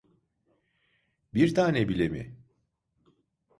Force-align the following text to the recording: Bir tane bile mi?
Bir 1.33 1.55
tane 1.55 1.87
bile 1.89 2.09
mi? 2.09 2.35